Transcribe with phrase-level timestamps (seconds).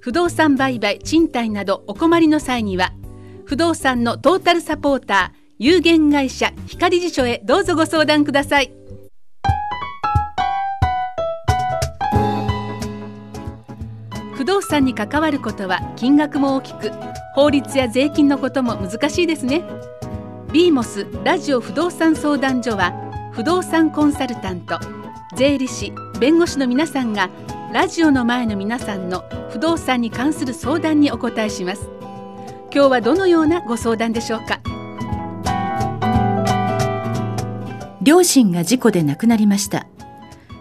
[0.00, 2.92] 不動産売買賃貸などお困りの際には
[3.46, 8.72] 不動産のトータルサポーター有限会社光辞書へどうぞご相談ください。
[14.34, 16.90] 不動産に関わることは金額も大きく
[17.36, 19.62] 法律や税金のことも難しいですね。
[20.52, 22.92] ビーモスラジオ不動産相談所は
[23.32, 24.80] 不動産コンサルタント
[25.36, 27.30] 税理士弁護士の皆さんが
[27.72, 31.88] ラジオの前の皆さんの不動産に関する相談にお答えします。
[32.74, 34.60] 今日はどのようなご相談でしょうか。
[38.04, 39.88] 両親が事故で亡くなりました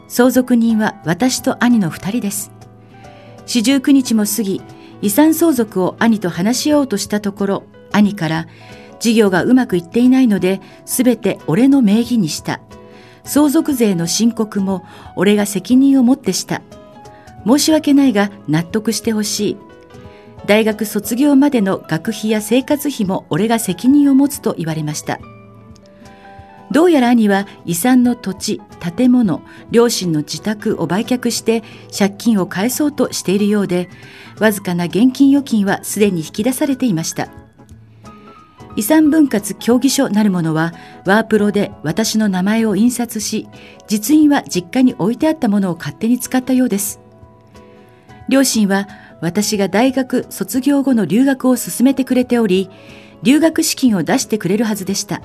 [0.08, 2.52] 相続人は私と兄の二人です
[3.45, 4.61] 四十九日も過ぎ
[5.03, 8.47] 遺産相続を兄と話し合おうとしたところ兄から
[9.03, 12.61] 事業がうまくいっていないので、すべて俺の名義にした。
[13.25, 14.86] 相続税の申告も
[15.17, 16.61] 俺が責任を持ってした。
[17.45, 19.58] 申し訳ないが納得してほしい。
[20.45, 25.19] 大学卒業までの学費や生活費も俺が責任を持つと言われました。
[26.73, 28.59] どうやら兄は遺産の土地、
[28.95, 31.61] 建物、両親の自宅を売却して
[31.97, 33.89] 借金を返そうとしているようで、
[34.39, 37.30] わずかな現金預金はすでに引き出されていました。
[38.75, 40.73] 遺産分割協議書なるものは
[41.05, 43.48] ワープロで私の名前を印刷し
[43.87, 46.99] 実印は実家に置いてあったものを勝手に使ったようです
[48.30, 48.87] 両親は
[49.21, 52.71] 私が大学卒業後の留学を進めてくれており
[53.21, 55.21] 留学資金を出してくれるはずでした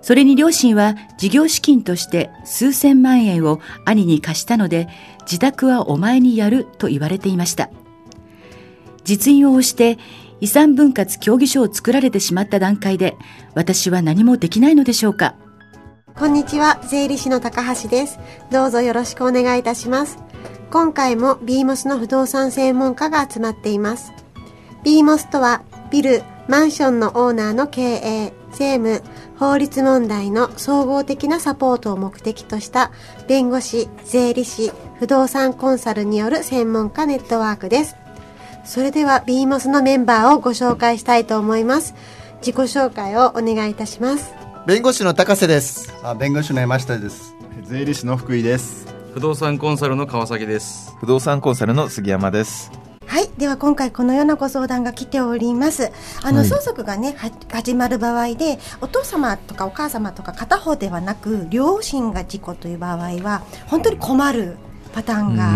[0.00, 4.88] それに両親は事業資金として数千万円を兄に貸したので
[5.22, 7.70] 自宅はお前にやると言われていました。
[9.04, 9.98] 実印を押して
[10.40, 13.16] 遺産分割協議書を作られてしまった段階で
[13.54, 15.34] 私は何もできないのでしょうか。
[16.14, 18.18] こんにちは税理士の高橋です。
[18.50, 20.18] どうぞよろしくお願いいたします。
[20.70, 24.12] 今回もビーモスの不動産専門家が集まっています。
[24.84, 29.02] ビーモスとはビルマンションのオーナーの経営政務
[29.38, 32.90] 法律問題の総合的なサポートを目的とした
[33.28, 37.96] 弁護士税理士不動産コンサルによる専門家ネットワークです。
[38.64, 41.94] それでは BMOS のメンバーをご紹介したいと思います。
[42.40, 44.34] 自己紹介をお願いいたします。
[44.66, 45.94] 弁護士の高瀬です。
[46.02, 47.34] あ弁護士の山下です。
[47.62, 48.86] 税理士の福井です。
[49.14, 50.94] 不動産コンサルの川崎です。
[50.98, 52.70] 不動産コンサルの杉山です。
[52.72, 52.87] はい。
[53.38, 55.92] では今回このようなご相談が来ております。
[56.22, 57.14] あの、はい、相続がね、
[57.48, 64.56] 始まる場合で、お父様とかお母様とか片方ではなく、両親が事故という場合は、本当に困る
[64.92, 65.52] パターンが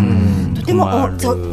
[0.60, 0.86] とても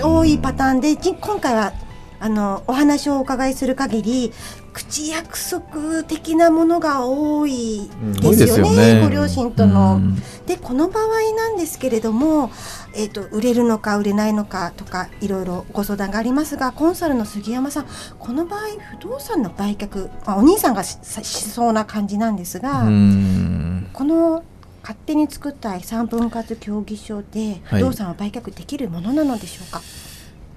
[0.03, 1.73] 多いパターンで今回は
[2.19, 4.33] あのお話をお伺いする限り
[4.73, 7.89] 口約束的なものが多い
[8.21, 9.01] ですよね、よね。
[9.03, 9.99] ご両親との。
[10.45, 12.51] でこの場合なんですけれども、
[12.95, 17.85] えーと、売れるのか売れないのかとかいろいろご相談がありますがコンサルの杉山さん
[18.17, 18.61] この場合
[18.99, 22.81] 不動産の売却、まあ、お兄さんがしそうな感じなんですが
[23.93, 24.43] この
[24.81, 29.85] 勝手に作った遺産分割協議書で不動産を売却できるものなのでしょうか、はい、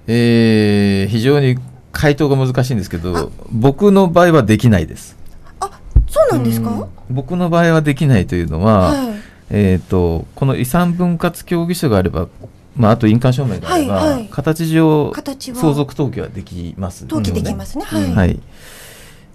[0.07, 1.57] えー、非常に
[1.91, 5.15] 回答が難しいんですけど僕の場合はできないです。
[5.59, 6.87] あそうなんですか？
[7.09, 9.13] 僕の場合はできないというのは、はい、
[9.49, 12.27] えーと、この遺産分割協議書があれば
[12.75, 18.39] まあ、あと印鑑証明があれば、はいはい、形上相続登記はできます、登記できますね、はい、はい、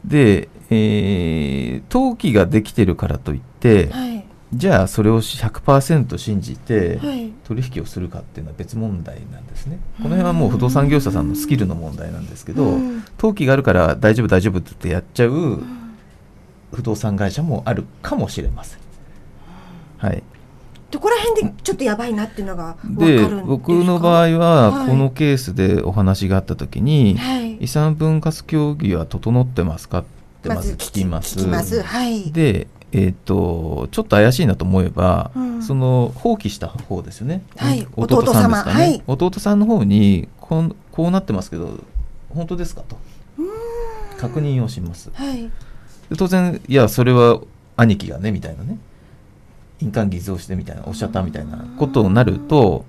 [0.05, 4.18] で、えー、登記ができてるからといって、はい
[4.55, 6.99] じゃあそれを100%信じて
[7.45, 12.79] 取引をするかっていうのは別問題なんですね、この辺はもう不動産業者さんのスキルの問題なんですけど、
[13.19, 15.63] 登記があるから大丈夫大丈夫って言ってやっちゃう
[16.73, 18.79] 不動産会社もあるかもしれません。
[19.99, 20.23] はい。
[20.91, 29.99] どこら辺でちょっとやばいなっていうのがで僕の場合は、このケースでお話があった時に、はい、遺産分割協議は整ってますか？
[29.99, 30.05] っ
[30.43, 31.39] てまず聞きます。
[31.39, 31.83] 聞きます。
[31.83, 35.63] はい、で、えー、とちょっと怪しいなと思えば、うん。
[35.63, 37.87] その放棄した方ですよね、はい。
[37.97, 38.75] 弟さんですかね。
[38.75, 39.03] はい。
[39.07, 41.79] 弟さんの方にこんこうなってますけど
[42.31, 42.97] 本当ですかと。
[44.19, 45.11] 確認をします。
[45.13, 45.51] はい。
[46.11, 47.41] で当然いやそれは
[47.77, 48.79] 兄貴がねみたいなね。
[49.81, 52.85] 印鑑偽造してみたいなおっしゃったみたいなことになると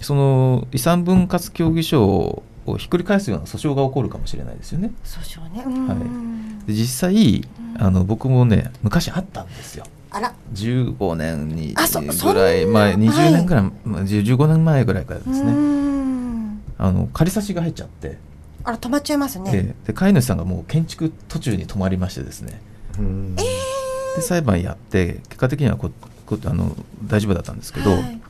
[0.00, 2.42] その遺産分割協議書を
[2.76, 4.92] ひっくり返すような訴訟が起こるかもしれないですよね。
[5.04, 5.62] 訴訟ね。
[5.64, 6.66] うん。
[6.66, 7.44] で実際
[7.78, 9.84] あの僕もね昔あったんですよ。
[10.10, 10.34] あら。
[10.54, 16.62] 15年にあそぐらい前そんな20年ぐらい、まあ10 15年前ぐらいからですうねん。
[16.78, 18.18] あの仮差しが入っちゃって、
[18.64, 19.52] あら止まっちゃいますね。
[19.52, 22.60] でで飼い主さんがもう建築途中に止まりましてですね。
[22.98, 23.36] うん。
[23.36, 23.42] で
[24.20, 25.90] 裁判やって結果的にはこ
[26.26, 26.74] こあの
[27.04, 28.20] 大丈夫だったんですけど、はい。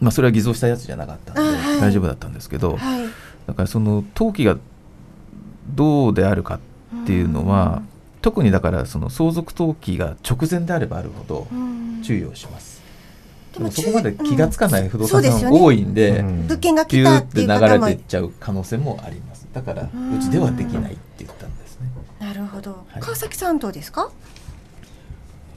[0.00, 1.80] まあ、それは偽造したやつじゃなかったんで、あはい。
[1.80, 3.06] 大丈夫だったんですけど、はい
[3.46, 4.56] だからその登記が
[5.74, 6.60] どうであるか
[7.02, 7.82] っていうのは、
[8.22, 12.02] 特にだからその相続登記が直前であればあるほどうん。
[12.02, 12.82] 注意をします。
[13.54, 15.60] でもでもそこまで気がつかない不動産さんですよね。
[15.60, 16.42] 多いんで、うん。
[16.46, 19.46] 物件が来たって流れていっちゃう可能性もあります。
[19.52, 19.88] だからう
[20.20, 21.88] ちではできないって言ったんですね。
[22.20, 22.72] なるほど。
[22.90, 23.00] はい。
[23.00, 24.10] 川崎さんどうですか？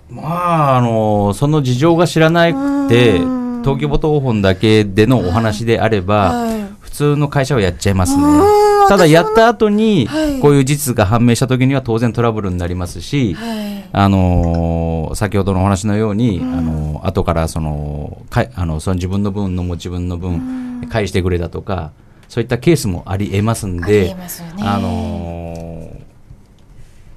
[0.10, 3.62] まあ、あの、その事情が知らなくて、うん。
[3.62, 6.62] 登記簿謄本だけでのお話であれば、はい。
[6.64, 6.69] 普
[7.00, 8.24] 通の会社はやっちゃいますね。
[8.24, 8.88] うん。
[8.90, 13.90] ただ、やった後にはい、こういう事実が判明した時には当然トラブルになりますし、はい。
[13.92, 21.92] あのー先ほどのお話のように、あのー後からそのかいあのその自分の分の持ち分の分、返してくれだとか
[22.28, 24.16] そういったケースもありえますんで、
[24.60, 26.00] あのー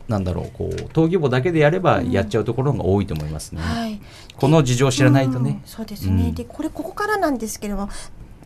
[0.09, 3.63] なんだろうこう登記簿だけでやればやっちゃうところが多いと思いますね。
[3.63, 4.01] はい。
[4.37, 5.45] この事情を知らないとうん。
[5.45, 5.63] ね。
[5.65, 6.35] そうですね、うん。
[6.35, 7.89] でこれここからなんですけども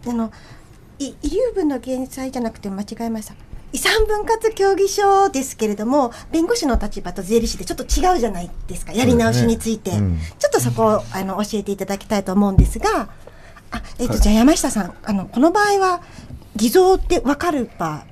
[0.06, 0.30] あのい
[0.98, 3.34] 遺留分の減災じゃなくて間違えました。
[3.72, 8.92] 遺産分割協議書ですけれども弁護士の立場と税理士でちょっと違うじゃないですか。
[8.92, 10.36] やり直しについて、そうですね。
[10.38, 13.10] ちょっとそこをあの教えていただきたいと思うんですが。
[13.70, 16.02] あ、えっとじゃあ山下さんあのこの場合は
[16.54, 18.06] 偽造って分かるば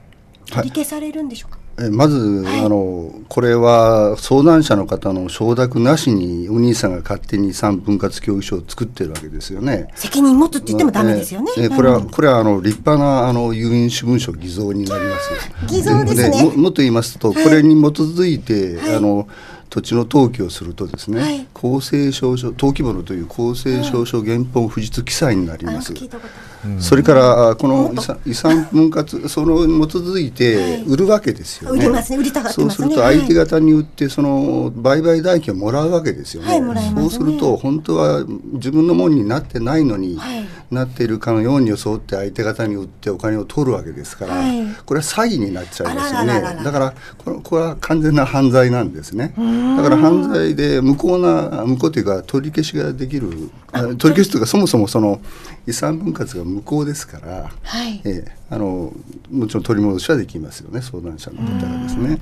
[0.46, 1.53] 取り消されるんでしょうか、え
[1.90, 2.64] まず、はい。
[2.64, 9.88] あのこれは相談者の方の承諾なしにお兄さんが勝手に遺産分割協議書を作ってるわけですよね。
[9.94, 15.30] 責任持つって言ってもダメですよね、えええこれは、うんこれはあの立派なあの有印私文書偽造になります。
[15.66, 16.42] 偽造ですね。
[16.44, 17.44] ももっと言いますと、はい。
[17.44, 18.96] これに基づいて、はい。
[18.96, 19.26] あの
[19.70, 21.46] 土地の登記をするとですね、はい。
[21.52, 25.92] 公正証書登記簿という公正証書原本不実記載になりあます。
[25.92, 27.92] 聞いたことそれからあこの
[28.26, 31.78] 遺産分割そのに基づいて売るわけですよね。
[31.78, 32.18] 売りますね。
[32.18, 32.88] 売りたがってそうますね。
[32.88, 36.48] すると相手方に売ってその売買代金をもらうわけですよね。
[36.48, 37.00] はいもらいますね。
[37.02, 40.44] そうすると本当は自分のものになってないのに、はい。
[40.70, 44.66] なっているかのように装って相手方に売ってお金を取るわけですから、はい。
[44.84, 46.40] これは詐欺になっちゃいますよね。
[46.64, 49.34] だからこれこれは完全な犯罪なんですね。
[49.76, 55.20] だから犯罪で無効な無効というか取り消しができるあ取り消しというかそもそもその
[55.66, 57.50] 遺産分割が無効ですから。
[57.62, 58.92] はいええ、あの
[59.30, 62.18] もちろん取り戻しはできますよね相談者の方がですね。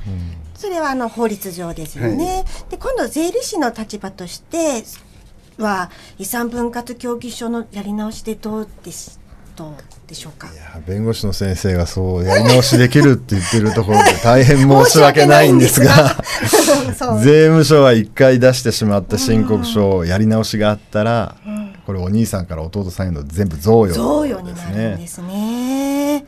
[0.55, 2.44] それはあの法律上ですよね。
[2.70, 4.84] で今度税理士の立場として
[5.58, 9.20] は遺産分割協議書のやり直しでどうです
[9.55, 9.73] どう
[10.06, 10.49] でしょうか？
[10.49, 16.17] いや弁護士の先生がそうやり直しできるって言ってるところで大変申し訳ないんですが
[17.23, 21.36] 税務署は1回出してしまった申告書をやり直しがあったら、
[21.86, 24.96] これお兄さんから弟さんへの全部贈与贈与になるんね。
[24.96, 26.20] ですね。
[26.20, 26.27] ね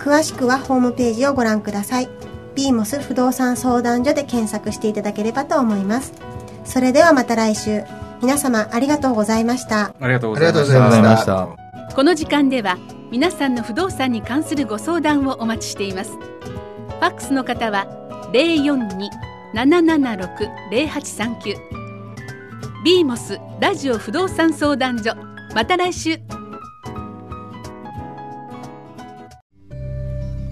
[0.00, 2.08] 詳しくはホームページをご覧ください。
[2.54, 6.14] ビーモス不動産相談所で検索していただければと思います。
[6.64, 7.84] それではまた来週。
[8.22, 9.94] 皆様ありがとうございました。
[9.98, 10.90] ありがとうございました。
[10.90, 11.48] ざいました。
[11.94, 12.78] この時間では
[13.10, 16.12] 皆さんの不動産に関するご相談をお待ちしています。
[16.12, 17.86] ファックスの方は
[19.54, 21.56] 042-776-0839
[22.84, 25.14] ビーモスラジオ不動産相談所。
[25.54, 26.18] また来週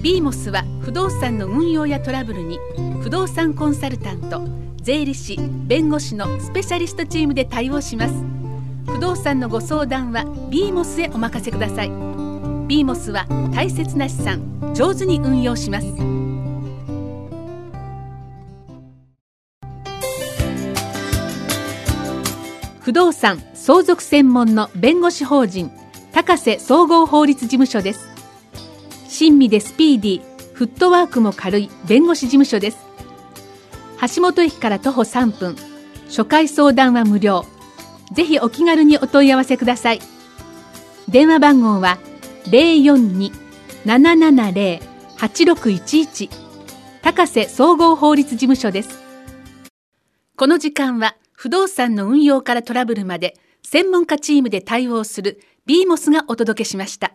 [0.00, 2.60] ビーモスは不動産の運用やトラブルに
[3.02, 4.46] 不動産コンサルタント
[4.80, 5.36] 税理士
[5.66, 8.14] 弁護士のスペシャリストチームで対応します。
[8.86, 11.88] 不動産のご相談はビーモスへお任せください。
[11.88, 15.86] ビーモスは大切な資産上手に運用します。
[22.80, 25.70] 不動産相続専門の弁護士法人
[26.12, 28.07] 高瀬総合法律事務所です。
[29.18, 30.22] 親身でスピーディー。
[30.52, 32.78] フットワークも軽い弁護士事務所です。
[34.14, 35.56] 橋本駅から徒歩3分。
[36.06, 37.44] 初回相談は無料。
[38.12, 40.00] ぜひお気軽にお問い合わせください。
[41.08, 41.98] 電話番号は
[43.84, 46.30] 042-770-8611
[47.02, 49.02] 高瀬総合法律事務所です。
[50.36, 53.34] この時間は不動産の運用からトラブルまで
[53.64, 57.10] 専門家チームで対応するビーモスがお届けしました。